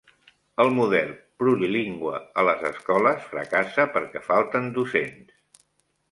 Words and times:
El 0.63 0.71
model 0.75 1.09
plurilingüe 1.41 2.21
a 2.43 2.45
les 2.47 2.63
escoles 2.69 3.27
fracassa 3.33 3.85
perquè 3.99 4.23
falten 4.31 4.71
docents 4.79 5.61